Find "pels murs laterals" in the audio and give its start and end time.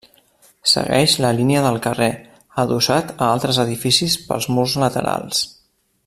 4.31-5.45